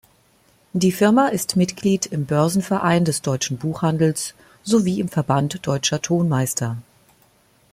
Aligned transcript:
Die 0.73 0.91
Firma 0.91 1.27
ist 1.27 1.57
Mitglied 1.57 2.07
im 2.07 2.25
Börsenverein 2.25 3.05
des 3.05 3.21
Deutschen 3.21 3.57
Buchhandels 3.59 4.33
sowie 4.63 4.99
im 4.99 5.09
Verband 5.09 5.59
Deutscher 5.67 6.01
Tonmeister. 6.01 6.77